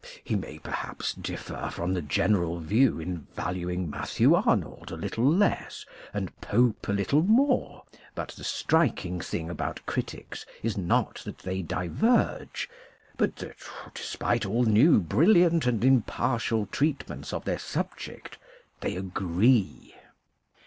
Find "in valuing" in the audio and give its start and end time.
2.99-3.87